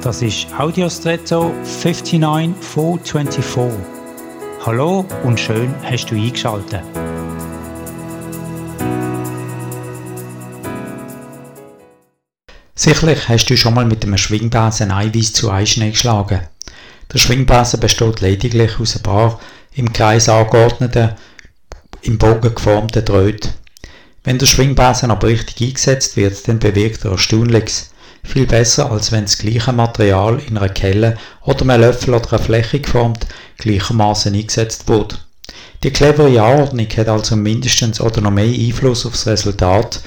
[0.00, 3.80] Das ist Audiostretto 59424.
[4.64, 6.82] Hallo und schön hast du eingeschaltet.
[12.76, 16.42] Sicherlich hast du schon mal mit einem Schwingbesen Eiweiß zu Eischnee geschlagen.
[17.12, 19.40] Der Schwingbesen besteht lediglich aus ein paar
[19.74, 21.16] im Kreis angeordneten,
[22.02, 23.52] im Bogen geformten Drähten.
[24.22, 27.90] Wenn der Schwingbesen aber richtig eingesetzt wird, dann bewirkt er Erstaunliches.
[28.28, 32.42] Viel besser, als wenn das gleiche Material in einer Kelle oder einem Löffel oder einer
[32.42, 35.16] Fläche geformt gleichermaßen eingesetzt wurde.
[35.82, 40.02] Die clevere Anordnung hat also mindestens oder noch mehr Einfluss auf das Resultat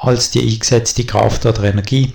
[0.00, 2.14] als die eingesetzte Kraft oder Energie.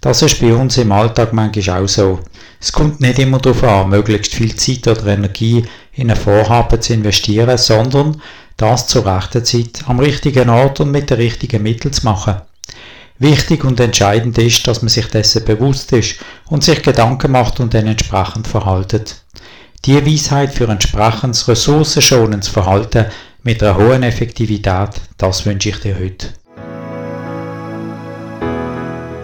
[0.00, 2.20] Das ist bei uns im Alltag manchmal auch so.
[2.58, 6.94] Es kommt nicht immer darauf an, möglichst viel Zeit oder Energie in ein Vorhaben zu
[6.94, 8.22] investieren, sondern
[8.56, 12.36] das zur rechten Zeit, am richtigen Ort und mit den richtigen Mitteln zu machen.
[13.20, 17.74] Wichtig und entscheidend ist, dass man sich dessen bewusst ist und sich Gedanken macht und
[17.74, 19.24] dann entsprechend verhaltet.
[19.84, 23.06] Die Weisheit für entsprechendes ressourcenschonendes Verhalten
[23.42, 26.28] mit einer hohen Effektivität, das wünsche ich dir heute.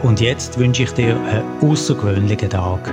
[0.03, 2.93] Und jetzt wünsche ich dir einen außergewöhnlichen Tag.